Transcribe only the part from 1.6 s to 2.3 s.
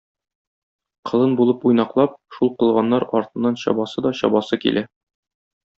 уйнаклап,